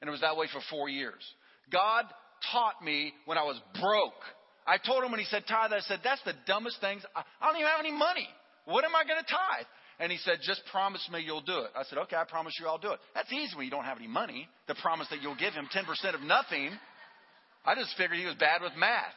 [0.00, 1.20] And it was that way for four years.
[1.70, 2.06] God
[2.50, 4.24] taught me when I was broke.
[4.66, 7.02] I told him when he said tithe, I said, that's the dumbest things.
[7.14, 8.26] I don't even have any money.
[8.64, 9.66] What am I going to tithe?
[10.00, 11.70] And he said, just promise me you'll do it.
[11.76, 13.00] I said, okay, I promise you I'll do it.
[13.14, 16.14] That's easy when you don't have any money The promise that you'll give him 10%
[16.14, 16.70] of nothing.
[17.66, 19.12] I just figured he was bad with math.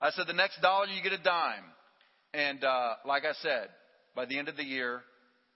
[0.00, 1.64] I said, the next dollar you get a dime.
[2.34, 3.68] And uh, like I said,
[4.14, 5.00] by the end of the year,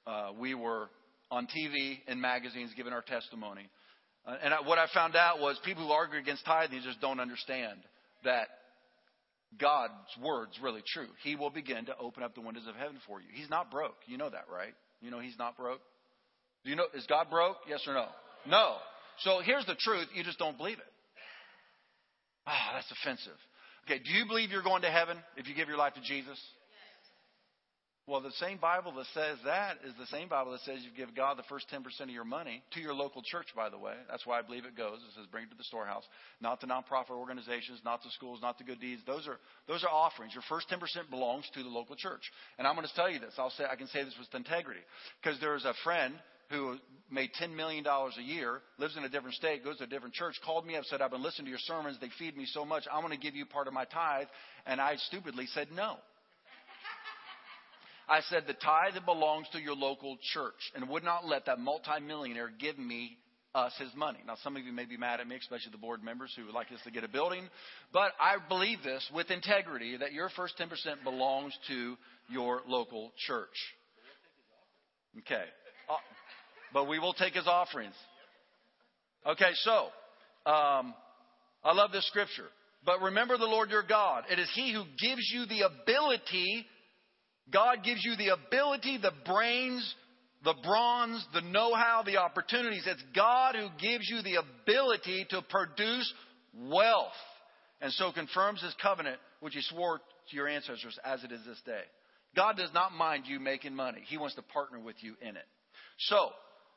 [0.07, 0.89] uh, we were
[1.31, 3.69] on TV and magazines giving our testimony.
[4.27, 7.21] Uh, and I, what I found out was people who argue against tithing just don't
[7.21, 7.81] understand
[8.25, 8.49] that
[9.59, 11.09] God's word's really true.
[11.23, 13.27] He will begin to open up the windows of heaven for you.
[13.33, 13.97] He's not broke.
[14.07, 14.75] You know that, right?
[15.01, 15.81] You know he's not broke.
[16.65, 17.57] Do you know is God broke?
[17.69, 18.07] Yes or no?
[18.47, 18.77] No.
[19.21, 20.09] So here's the truth.
[20.15, 20.93] You just don't believe it.
[22.47, 23.37] Ah, oh, that's offensive.
[23.87, 26.39] Okay, do you believe you're going to heaven if you give your life to Jesus?
[28.11, 31.15] Well, the same Bible that says that is the same Bible that says you give
[31.15, 33.95] God the first 10% of your money to your local church, by the way.
[34.11, 34.99] That's why I believe it goes.
[34.99, 36.03] It says bring it to the storehouse,
[36.41, 39.03] not the nonprofit organizations, not to schools, not to good deeds.
[39.07, 39.39] Those are,
[39.69, 40.35] those are offerings.
[40.35, 42.23] Your first 10% belongs to the local church.
[42.59, 43.35] And I'm going to tell you this.
[43.39, 44.81] I'll say, I can say this with integrity.
[45.23, 46.15] Because there's a friend
[46.51, 46.77] who
[47.11, 50.37] made $10 million a year, lives in a different state, goes to a different church,
[50.45, 51.97] called me up, said, I've been listening to your sermons.
[52.01, 52.85] They feed me so much.
[52.91, 54.29] I want to give you part of my tithe.
[54.67, 55.97] And I stupidly said no.
[58.09, 61.61] I said, the tithe that belongs to your local church and would not let that
[61.61, 63.17] multimillionaire give me
[63.55, 64.19] us his money.
[64.27, 66.55] Now, some of you may be mad at me, especially the board members who would
[66.55, 67.49] like us to get a building,
[67.93, 70.69] but I believe this with integrity that your first 10%
[71.05, 71.97] belongs to
[72.29, 73.49] your local church.
[75.19, 75.45] Okay.
[75.89, 75.95] Uh,
[76.73, 77.95] But we will take his offerings.
[79.27, 79.89] Okay, so,
[80.47, 80.95] um,
[81.63, 82.47] I love this scripture.
[82.85, 84.25] But remember the Lord your God.
[84.31, 86.67] It is He who gives you the ability
[87.53, 89.95] God gives you the ability, the brains,
[90.45, 92.85] the bronze, the know how, the opportunities.
[92.87, 96.13] It's God who gives you the ability to produce
[96.55, 97.13] wealth.
[97.81, 101.61] And so confirms his covenant, which he swore to your ancestors as it is this
[101.65, 101.83] day.
[102.37, 104.03] God does not mind you making money.
[104.07, 105.47] He wants to partner with you in it.
[105.99, 106.31] So,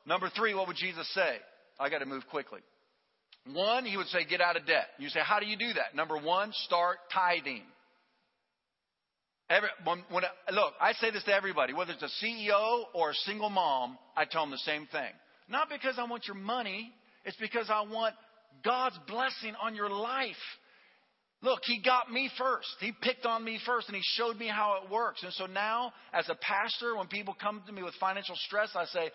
[0.06, 1.36] number three, what would Jesus say?
[1.78, 2.60] I got to move quickly.
[3.52, 4.86] One, he would say, get out of debt.
[4.98, 5.94] You say, how do you do that?
[5.94, 7.62] Number one, start tithing.
[9.50, 13.14] Every, when, when, look, I say this to everybody, whether it's a CEO or a
[13.26, 15.10] single mom, I tell them the same thing.
[15.48, 16.90] Not because I want your money,
[17.26, 18.14] it's because I want
[18.64, 20.36] God's blessing on your life.
[21.42, 22.68] Look, He got me first.
[22.80, 25.22] He picked on me first and He showed me how it works.
[25.22, 28.86] And so now, as a pastor, when people come to me with financial stress, I
[28.86, 29.10] say,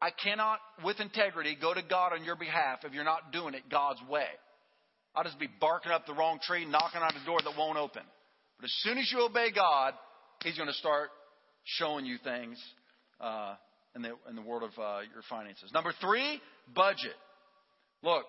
[0.00, 3.62] I cannot, with integrity, go to God on your behalf if you're not doing it
[3.70, 4.26] God's way.
[5.14, 8.02] I'll just be barking up the wrong tree, knocking on a door that won't open.
[8.60, 9.94] But as soon as you obey God,
[10.44, 11.10] He's going to start
[11.64, 12.58] showing you things
[13.20, 13.54] uh,
[13.96, 15.70] in, the, in the world of uh, your finances.
[15.72, 16.40] Number three,
[16.74, 17.16] budget.
[18.02, 18.24] Look,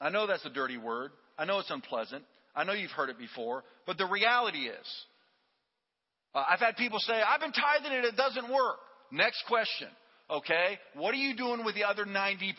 [0.00, 1.10] I know that's a dirty word.
[1.36, 2.22] I know it's unpleasant.
[2.54, 3.64] I know you've heard it before.
[3.86, 4.86] But the reality is,
[6.34, 8.76] uh, I've had people say, I've been tithing and it doesn't work.
[9.10, 9.88] Next question.
[10.30, 12.54] Okay, what are you doing with the other 90%?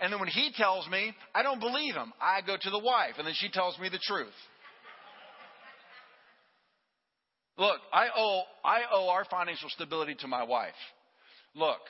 [0.00, 2.12] And then when he tells me, I don't believe him.
[2.20, 4.34] I go to the wife, and then she tells me the truth.
[7.56, 10.74] Look, I owe, I owe our financial stability to my wife.
[11.54, 11.80] Look,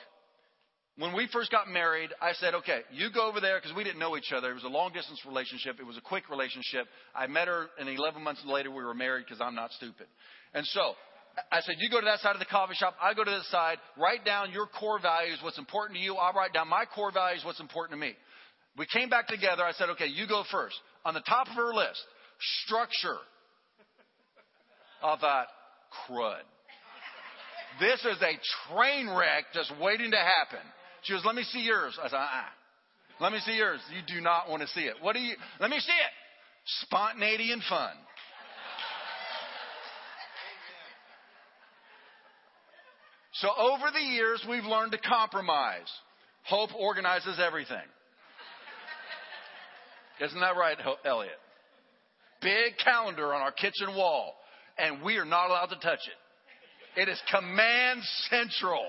[0.97, 3.99] when we first got married, I said, okay, you go over there because we didn't
[3.99, 4.51] know each other.
[4.51, 5.77] It was a long distance relationship.
[5.79, 6.85] It was a quick relationship.
[7.13, 10.05] I met her, and 11 months later, we were married because I'm not stupid.
[10.53, 10.93] And so,
[11.51, 12.95] I said, you go to that side of the coffee shop.
[13.01, 13.77] I go to this side.
[13.97, 16.15] Write down your core values, what's important to you.
[16.15, 18.13] I'll write down my core values, what's important to me.
[18.77, 19.63] We came back together.
[19.63, 20.75] I said, okay, you go first.
[21.05, 22.01] On the top of her list,
[22.63, 23.17] structure.
[25.03, 25.47] I thought,
[26.07, 26.41] crud.
[27.79, 30.65] This is a train wreck just waiting to happen.
[31.03, 31.97] She goes, let me see yours.
[32.01, 33.21] I said, uh-uh.
[33.21, 33.79] Let me see yours.
[33.93, 34.95] You do not want to see it.
[35.01, 36.11] What do you, let me see it.
[36.81, 37.91] Spontaneity and fun.
[43.41, 45.91] So over the years, we've learned to compromise.
[46.43, 47.77] Hope organizes everything.
[50.21, 51.33] Isn't that right, Elliot?
[52.41, 54.35] Big calendar on our kitchen wall
[54.77, 57.01] and we are not allowed to touch it.
[57.01, 58.85] It is command central.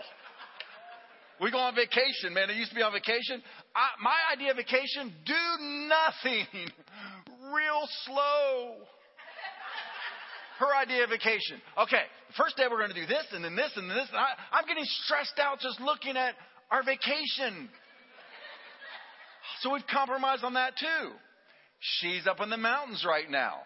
[1.40, 2.50] We go on vacation, man.
[2.50, 3.42] I used to be on vacation.
[3.74, 6.46] I, my idea of vacation, do nothing.
[7.52, 8.74] Real slow.
[10.58, 11.60] Her idea of vacation.
[11.76, 12.02] Okay,
[12.36, 14.08] first day we're going to do this and then this and then this.
[14.08, 16.34] And I, I'm getting stressed out just looking at
[16.70, 17.68] our vacation.
[19.60, 21.10] So we've compromised on that too.
[22.00, 23.58] She's up in the mountains right now.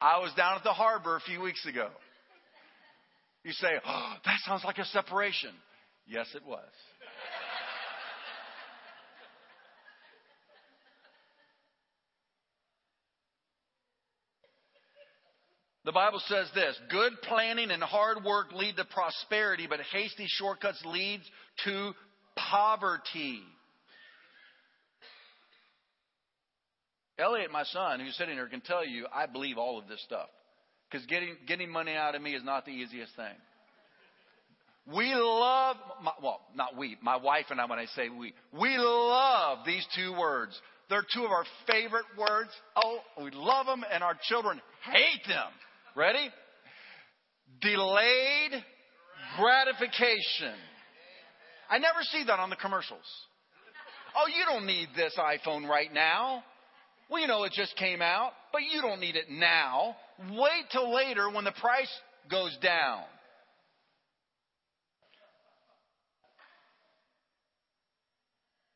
[0.00, 1.88] I was down at the harbor a few weeks ago.
[3.42, 5.50] You say, oh, that sounds like a separation.
[6.06, 6.60] Yes, it was.
[15.88, 20.82] The Bible says this good planning and hard work lead to prosperity, but hasty shortcuts
[20.84, 21.22] lead
[21.64, 21.92] to
[22.36, 23.40] poverty.
[27.18, 30.28] Elliot, my son, who's sitting here, can tell you I believe all of this stuff.
[30.90, 33.34] Because getting, getting money out of me is not the easiest thing.
[34.94, 38.76] We love, my, well, not we, my wife and I, when I say we, we
[38.76, 40.52] love these two words.
[40.90, 42.50] They're two of our favorite words.
[42.76, 45.48] Oh, we love them, and our children hate them.
[45.98, 46.30] Ready?
[47.60, 48.52] Delayed
[49.36, 50.54] gratification.
[51.68, 53.00] I never see that on the commercials.
[54.16, 56.44] Oh, you don't need this iPhone right now.
[57.10, 59.96] Well, you know, it just came out, but you don't need it now.
[60.30, 61.90] Wait till later when the price
[62.30, 63.02] goes down.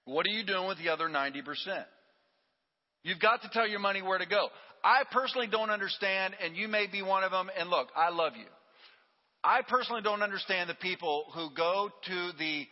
[0.06, 1.44] What are you doing with the other 90%?
[3.04, 4.48] You've got to tell your money where to go.
[4.84, 8.32] I personally don't understand, and you may be one of them, and look, I love
[8.36, 8.46] you.
[9.44, 12.66] I personally don't understand the people who go to the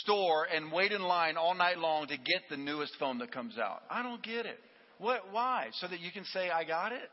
[0.00, 3.58] store and wait in line all night long to get the newest phone that comes
[3.58, 3.82] out.
[3.90, 4.58] I don't get it.
[4.98, 5.32] What?
[5.32, 5.68] Why?
[5.80, 7.10] So that you can say, I got it?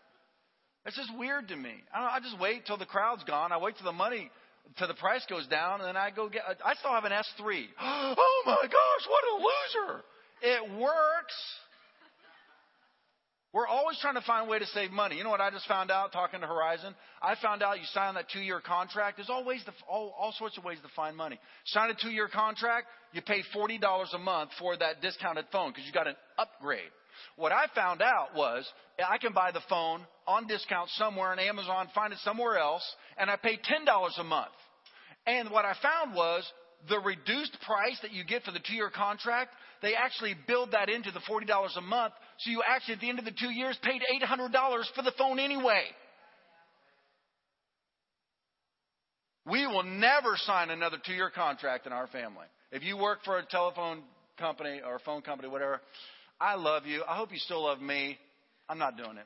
[0.86, 1.74] That's just weird to me.
[1.94, 3.52] I, I just wait till the crowd's gone.
[3.52, 4.32] I wait till the money,
[4.78, 6.44] till the price goes down, and then I go get.
[6.64, 7.66] I still have an S3.
[8.22, 10.04] Oh my gosh, what a loser!
[10.42, 11.36] It works.
[13.52, 15.18] We're always trying to find a way to save money.
[15.18, 16.94] You know what I just found out talking to Verizon?
[17.20, 19.18] I found out you sign that two year contract.
[19.18, 21.40] There's all, ways to, all, all sorts of ways to find money.
[21.66, 23.80] Sign a two year contract, you pay $40
[24.14, 26.92] a month for that discounted phone because you got an upgrade.
[27.38, 28.68] What I found out was
[29.00, 32.84] I can buy the phone on discount somewhere on Amazon, find it somewhere else,
[33.18, 34.52] and I pay $10 a month.
[35.26, 36.50] And what I found was
[36.88, 40.90] the reduced price that you get for the two year contract, they actually build that
[40.90, 42.14] into the $40 a month.
[42.40, 44.52] So you actually, at the end of the two years, paid $800
[44.96, 45.84] for the phone anyway.
[49.46, 52.46] We will never sign another two year contract in our family.
[52.72, 54.04] If you work for a telephone
[54.38, 55.82] company or a phone company, whatever,
[56.40, 57.04] I love you.
[57.08, 58.18] I hope you still love me.
[58.70, 59.26] I'm not doing it.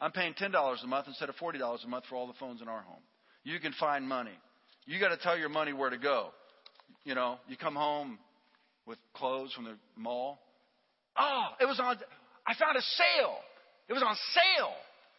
[0.00, 2.68] I'm paying $10 a month instead of $40 a month for all the phones in
[2.68, 3.02] our home.
[3.44, 4.30] You can find money.
[4.86, 6.28] You got to tell your money where to go.
[7.04, 8.18] You know, you come home
[8.86, 10.38] with clothes from the mall.
[11.18, 11.96] Oh, it was on.
[12.46, 13.36] I found a sale.
[13.88, 14.72] It was on sale.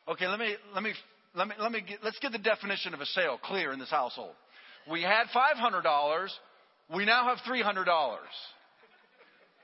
[0.10, 0.94] Okay, let me let me
[1.36, 3.90] let me let me get, let's get the definition of a sale clear in this
[3.90, 4.34] household.
[4.90, 6.34] We had five hundred dollars.
[6.94, 8.20] We now have three hundred dollars.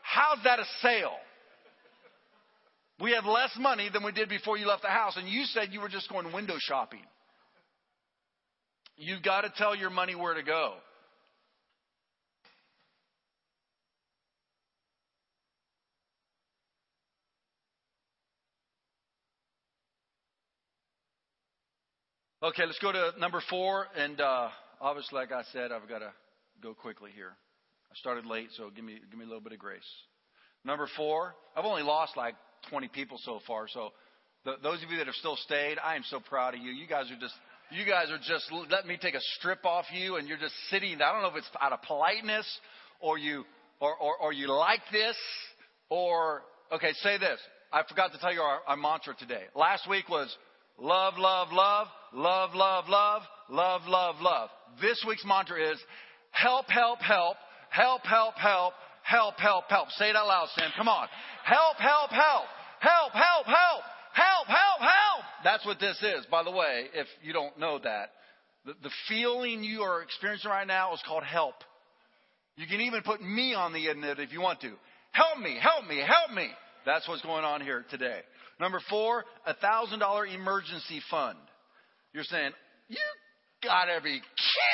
[0.02, 1.16] How's that a sale?
[3.00, 5.70] We have less money than we did before you left the house, and you said
[5.72, 7.04] you were just going window shopping.
[8.96, 10.74] You've got to tell your money where to go.
[22.44, 23.88] Okay, let's go to number four.
[23.98, 26.12] And uh, obviously, like I said, I've got to
[26.62, 27.32] go quickly here.
[27.92, 29.82] I started late, so give me give me a little bit of grace.
[30.64, 32.36] Number four, I've only lost like
[32.70, 33.68] 20 people so far.
[33.68, 33.90] So
[34.46, 36.72] the, those of you that have still stayed, I am so proud of you.
[36.72, 37.34] You guys are just
[37.72, 41.02] you guys are just letting me take a strip off you, and you're just sitting.
[41.02, 42.46] I don't know if it's out of politeness
[43.00, 43.46] or you
[43.80, 45.16] or or, or you like this
[45.90, 46.94] or okay.
[47.02, 47.40] Say this.
[47.74, 49.46] I forgot to tell you our, our mantra today.
[49.56, 50.30] Last week was
[50.80, 54.50] love, love, love, love, love, love, love, love, love.
[54.82, 55.80] This week's mantra is
[56.32, 57.38] help, help, help,
[57.70, 59.90] help, help, help, help, help, help.
[59.92, 60.72] Say it out loud, Sam.
[60.78, 61.08] Come on.
[61.44, 62.46] Help, help, help.
[62.80, 63.84] Help, help, help.
[64.14, 65.26] Help, help, help.
[65.44, 68.10] That's what this is, by the way, if you don't know that.
[68.66, 71.56] The, the feeling you are experiencing right now is called help.
[72.56, 74.74] You can even put me on the end of it if you want to.
[75.12, 76.50] Help me, help me, help me.
[76.86, 78.22] That's what's going on here today.
[78.60, 81.38] Number four, a thousand dollar emergency fund.
[82.14, 82.52] You're saying,
[82.88, 82.98] you
[83.64, 84.22] gotta be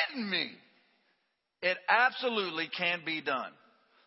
[0.08, 0.50] kidding me.
[1.62, 3.50] It absolutely can be done.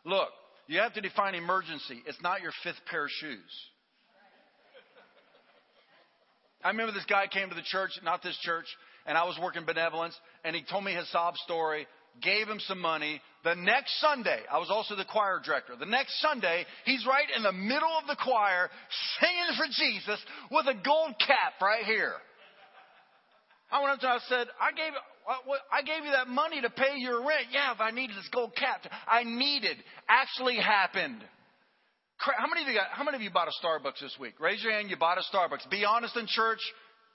[0.05, 0.29] Look,
[0.67, 2.01] you have to define emergency.
[2.05, 3.39] It's not your fifth pair of shoes.
[6.63, 8.65] I remember this guy came to the church, not this church,
[9.05, 11.87] and I was working benevolence, and he told me his sob story,
[12.21, 13.21] gave him some money.
[13.43, 15.75] The next Sunday, I was also the choir director.
[15.79, 18.69] The next Sunday, he's right in the middle of the choir
[19.19, 20.19] singing for Jesus
[20.51, 22.13] with a gold cap right here.
[23.71, 26.61] I went up to him, I said, I gave, uh, I gave you that money
[26.61, 27.47] to pay your rent.
[27.51, 31.23] Yeah, if I needed this gold cap, I needed actually happened.
[32.17, 34.39] How many of you got, how many of you bought a Starbucks this week?
[34.39, 34.89] Raise your hand.
[34.89, 35.69] You bought a Starbucks.
[35.69, 36.61] Be honest in church.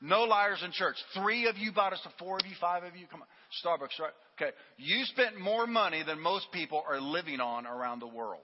[0.05, 0.97] No liars in church.
[1.15, 3.07] Three of you bought us to four of you, five of you.
[3.07, 3.29] Come on.
[3.65, 4.13] Starbucks, right?
[4.37, 4.51] Okay.
[4.77, 8.43] You spent more money than most people are living on around the world.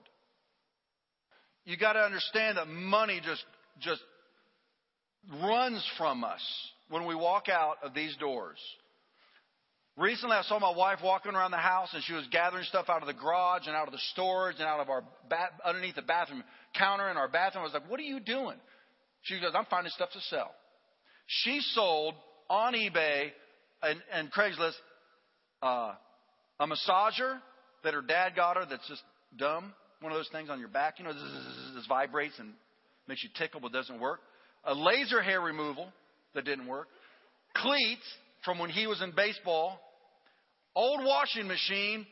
[1.65, 3.45] You got to understand that money just,
[3.81, 4.01] just
[5.43, 6.41] runs from us
[6.91, 8.59] when we walk out of these doors.
[9.97, 13.03] Recently, I saw my wife walking around the house, and she was gathering stuff out
[13.03, 16.03] of the garage and out of the storage and out of our ba- underneath the
[16.03, 16.45] bathroom
[16.79, 17.63] counter in our bathroom.
[17.63, 18.61] I was like, "What are you doing?"
[19.23, 20.55] She goes, "I'm finding stuff to sell."
[21.29, 22.15] She sold
[22.51, 23.31] on eBay
[23.83, 24.73] and, and Craigslist
[25.63, 25.93] uh,
[26.59, 27.39] a massager
[27.85, 28.65] that her dad got her.
[28.69, 29.03] That's just
[29.37, 29.73] dumb.
[30.01, 31.23] One of those things on your back, you know, this,
[31.75, 32.53] this vibrates and
[33.07, 34.21] makes you tickle but doesn't work.
[34.65, 35.93] A laser hair removal
[36.35, 36.89] that didn't work.
[37.55, 38.03] Cleats
[38.45, 39.79] from when he was in baseball
[40.75, 42.07] old washing machine,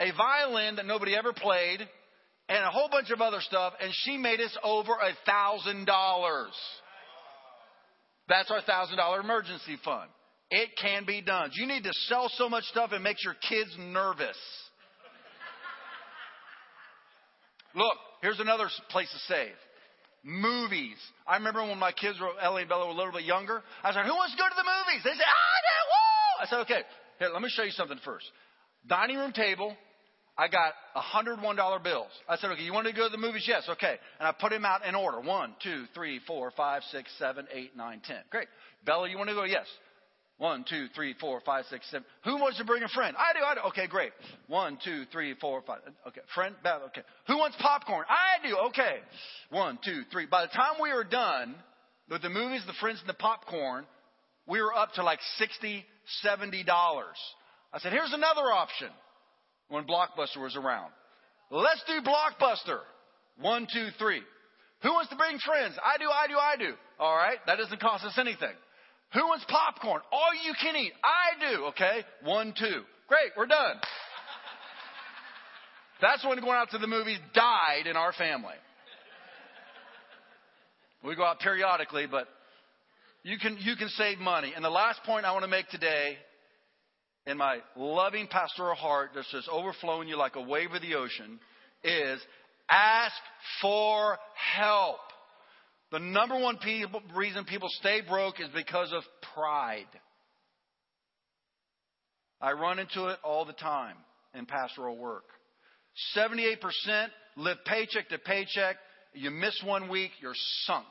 [0.00, 1.80] a violin that nobody ever played,
[2.48, 6.52] and a whole bunch of other stuff, and she made us over a thousand dollars.
[8.28, 10.10] That's our thousand dollar emergency fund.
[10.50, 11.50] It can be done.
[11.54, 14.36] You need to sell so much stuff it makes your kids nervous.
[17.74, 19.54] Look, here's another place to save.
[20.22, 20.96] Movies.
[21.26, 23.62] I remember when my kids were, Ellie and Bella were a little bit younger.
[23.82, 25.02] I said, who wants to go to the movies?
[25.04, 26.42] They said, ah, I do, woo!
[26.42, 26.86] I said, okay,
[27.18, 28.24] here, let me show you something first.
[28.86, 29.76] Dining room table,
[30.36, 32.08] I got $101 bills.
[32.28, 33.44] I said, okay, you want to go to the movies?
[33.46, 33.96] Yes, okay.
[34.18, 35.20] And I put them out in order.
[35.20, 38.18] One, two, three, four, five, six, seven, eight, nine, ten.
[38.30, 38.48] Great.
[38.84, 39.44] Bella, you want to go?
[39.44, 39.66] Yes.
[40.38, 42.04] One, two, three, four, five, six, seven.
[42.24, 43.14] Who wants to bring a friend?
[43.16, 43.60] I do, I do.
[43.68, 44.10] Okay, great.
[44.48, 45.78] One, two, three, four, five.
[46.08, 47.02] Okay, friend, Bella, okay.
[47.28, 48.04] Who wants popcorn?
[48.08, 48.56] I do.
[48.68, 48.98] Okay.
[49.50, 50.26] One, two, three.
[50.26, 51.54] By the time we were done
[52.10, 53.86] with the movies, the friends, and the popcorn,
[54.48, 55.84] we were up to like 60,
[56.26, 56.64] $70.
[57.72, 58.88] I said, here's another option
[59.74, 60.90] when Blockbuster was around.
[61.50, 62.78] Let's do Blockbuster.
[63.40, 64.22] One, two, three.
[64.82, 65.74] Who wants to bring friends?
[65.82, 66.76] I do, I do, I do.
[66.98, 67.38] All right.
[67.46, 68.54] That doesn't cost us anything.
[69.12, 70.00] Who wants popcorn?
[70.12, 70.92] All you can eat.
[71.02, 71.64] I do.
[71.66, 72.04] Okay.
[72.22, 72.82] One, two.
[73.08, 73.32] Great.
[73.36, 73.76] We're done.
[76.00, 78.54] That's when going out to the movies died in our family.
[81.04, 82.28] We go out periodically, but
[83.22, 84.52] you can, you can save money.
[84.54, 86.16] And the last point I want to make today,
[87.26, 91.40] in my loving pastoral heart that's just overflowing you like a wave of the ocean,
[91.82, 92.20] is
[92.70, 93.14] ask
[93.60, 94.18] for
[94.56, 94.98] help.
[95.90, 99.02] The number one people, reason people stay broke is because of
[99.34, 99.86] pride.
[102.40, 103.96] I run into it all the time
[104.34, 105.24] in pastoral work.
[106.16, 106.56] 78%
[107.36, 108.76] live paycheck to paycheck.
[109.14, 110.86] You miss one week, you're sunk.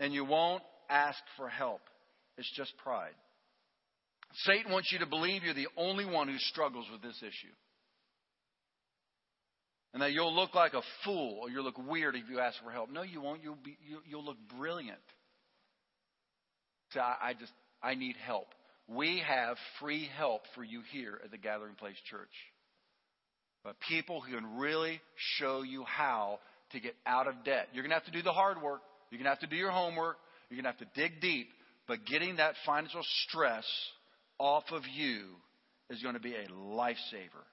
[0.00, 1.82] And you won't ask for help.
[2.38, 3.12] It's just pride.
[4.44, 7.52] Satan wants you to believe you're the only one who struggles with this issue.
[9.92, 12.70] And that you'll look like a fool or you'll look weird if you ask for
[12.70, 12.90] help.
[12.90, 13.42] No, you won't.
[13.42, 15.00] You'll, be, you, will look brilliant.
[16.92, 17.52] So I, I just,
[17.82, 18.46] I need help.
[18.86, 22.28] We have free help for you here at the Gathering Place Church.
[23.64, 25.00] But people who can really
[25.38, 26.38] show you how
[26.72, 27.68] to get out of debt.
[27.72, 28.80] You're going to have to do the hard work.
[29.10, 30.16] You're going to have to do your homework.
[30.48, 31.48] You're going to have to dig deep,
[31.86, 33.64] but getting that financial stress
[34.40, 35.26] off of you
[35.90, 37.44] is going to be a lifesaver.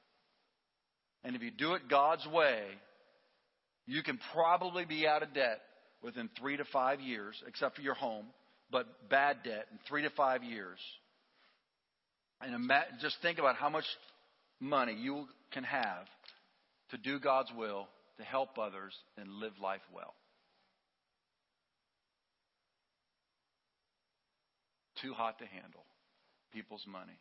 [1.24, 2.64] And if you do it God's way,
[3.86, 5.60] you can probably be out of debt
[6.02, 8.26] within three to five years, except for your home,
[8.72, 10.80] but bad debt in three to five years.
[12.42, 13.86] And imagine, just think about how much
[14.60, 16.06] money you can have
[16.92, 20.14] to do God's will, to help others, and live life well.
[25.02, 25.87] too hot to handle
[26.58, 27.20] people's money.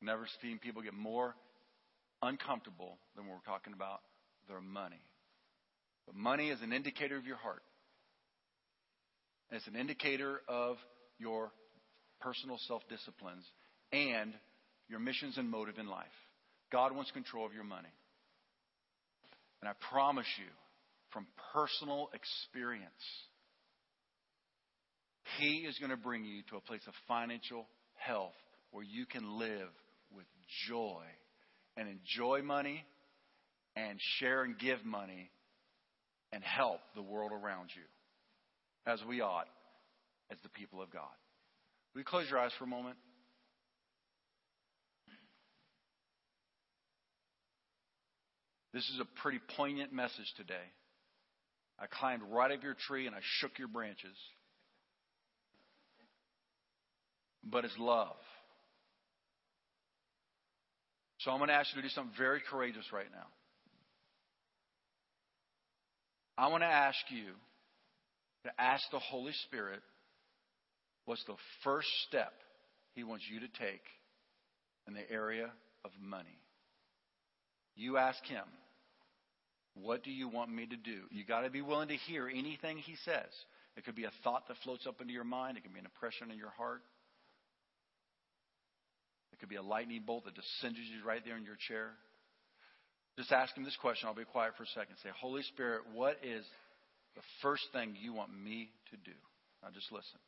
[0.00, 1.34] Never seen people get more
[2.22, 4.00] uncomfortable than when we're talking about
[4.48, 5.02] their money.
[6.06, 7.62] But money is an indicator of your heart.
[9.50, 10.76] It's an indicator of
[11.18, 11.50] your
[12.20, 13.44] personal self disciplines
[13.92, 14.32] and
[14.88, 16.06] your missions and motive in life.
[16.72, 17.92] God wants control of your money.
[19.60, 20.50] And I promise you,
[21.12, 22.92] from personal experience,
[25.38, 27.66] he is going to bring you to a place of financial
[27.98, 28.32] health
[28.70, 29.68] where you can live
[30.14, 30.26] with
[30.68, 31.02] joy
[31.76, 32.84] and enjoy money
[33.76, 35.30] and share and give money
[36.32, 37.82] and help the world around you
[38.90, 39.48] as we ought
[40.30, 41.02] as the people of God.
[41.94, 42.96] Will you close your eyes for a moment?
[48.74, 50.54] This is a pretty poignant message today.
[51.78, 54.16] I climbed right up your tree and I shook your branches
[57.44, 58.16] but it's love.
[61.18, 63.26] So I'm going to ask you to do something very courageous right now.
[66.36, 67.32] I want to ask you
[68.44, 69.80] to ask the Holy Spirit
[71.04, 72.34] What's the first step
[72.94, 73.80] He wants you to take
[74.86, 75.50] in the area
[75.82, 76.38] of money?
[77.76, 78.44] You ask Him,
[79.74, 81.00] What do you want me to do?
[81.10, 83.32] You got to be willing to hear anything He says.
[83.76, 85.86] It could be a thought that floats up into your mind, it could be an
[85.86, 86.82] impression in your heart.
[89.38, 91.90] It could be a lightning bolt that just singes you right there in your chair.
[93.16, 94.08] Just ask him this question.
[94.08, 94.96] I'll be quiet for a second.
[95.02, 96.44] Say, Holy Spirit, what is
[97.14, 99.16] the first thing you want me to do?
[99.62, 100.18] Now just listen.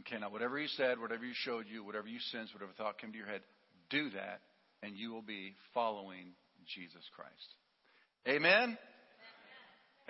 [0.00, 3.12] Okay, now whatever he said, whatever he showed you, whatever you sensed, whatever thought came
[3.12, 3.42] to your head,
[3.90, 4.40] do that,
[4.82, 6.32] and you will be following
[6.66, 7.59] Jesus Christ.
[8.28, 8.76] Amen?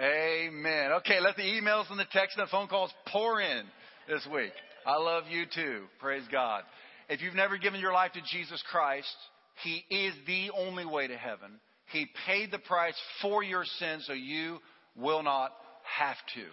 [0.01, 0.93] Amen.
[0.93, 3.65] Okay, let the emails and the texts and the phone calls pour in
[4.09, 4.53] this week.
[4.87, 5.85] I love you too.
[6.01, 6.63] Praise God.
[7.09, 9.15] If you've never given your life to Jesus Christ,
[9.63, 11.61] He is the only way to heaven.
[11.93, 14.59] He paid the price for your sins so you
[14.97, 15.53] will not
[15.99, 16.45] have to.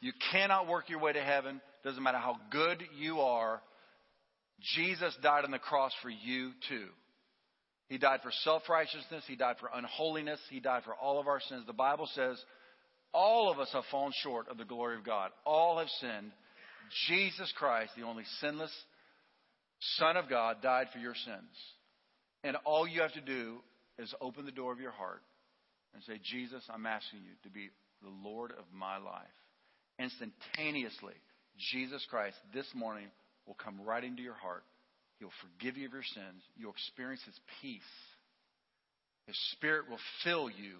[0.00, 1.60] You cannot work your way to heaven.
[1.84, 3.60] Doesn't matter how good you are.
[4.76, 6.86] Jesus died on the cross for you too.
[7.88, 9.24] He died for self righteousness.
[9.26, 10.40] He died for unholiness.
[10.50, 11.64] He died for all of our sins.
[11.66, 12.42] The Bible says
[13.12, 15.30] all of us have fallen short of the glory of God.
[15.46, 16.32] All have sinned.
[17.08, 18.72] Jesus Christ, the only sinless
[19.96, 21.50] Son of God, died for your sins.
[22.44, 23.58] And all you have to do
[23.98, 25.22] is open the door of your heart
[25.94, 27.70] and say, Jesus, I'm asking you to be
[28.02, 29.26] the Lord of my life.
[29.98, 31.14] Instantaneously,
[31.72, 33.08] Jesus Christ this morning
[33.46, 34.64] will come right into your heart.
[35.18, 36.42] He'll forgive you of your sins.
[36.56, 37.80] You'll experience His peace.
[39.26, 40.76] His Spirit will fill you,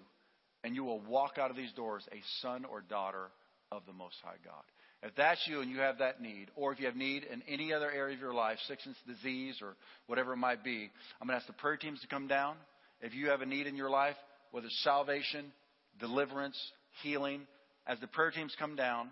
[0.63, 3.27] and you will walk out of these doors a son or daughter
[3.71, 4.63] of the Most High God.
[5.01, 7.71] If that's you and you have that need, or if you have need in any
[7.71, 9.75] other area of your life, sickness, disease, or
[10.07, 10.89] whatever it might be,
[11.21, 12.55] I'm going to ask the prayer teams to come down.
[13.01, 14.15] If you have a need in your life,
[14.51, 15.53] whether it's salvation,
[15.99, 16.57] deliverance,
[17.01, 17.41] healing,
[17.87, 19.09] as the prayer teams come down,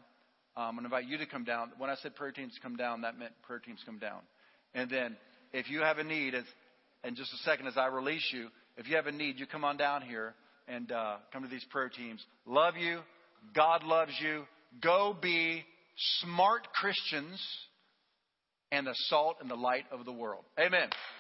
[0.58, 1.72] um, I'm going to invite you to come down.
[1.78, 4.20] When I said prayer teams come down, that meant prayer teams come down.
[4.78, 5.18] And then
[5.54, 6.44] if you have a need, as,
[7.04, 9.66] in just a second as I release you, if you have a need, you come
[9.66, 10.36] on down here
[10.68, 12.24] and uh, come to these prayer teams.
[12.46, 13.00] Love you.
[13.56, 14.44] God loves you.
[14.82, 15.64] Go be
[16.22, 17.42] smart Christians
[18.72, 20.44] and the salt and the light of the world.
[20.60, 20.90] Amen.